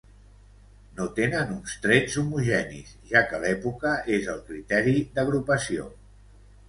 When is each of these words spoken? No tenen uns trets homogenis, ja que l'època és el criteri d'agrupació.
No 0.99 1.05
tenen 1.17 1.51
uns 1.55 1.75
trets 1.83 2.17
homogenis, 2.21 2.95
ja 3.11 3.23
que 3.33 3.43
l'època 3.47 3.93
és 4.17 4.33
el 4.37 4.41
criteri 4.49 4.97
d'agrupació. 5.19 5.87